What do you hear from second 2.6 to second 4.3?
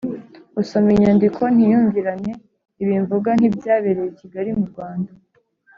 ibi mvuga ntibyabereye i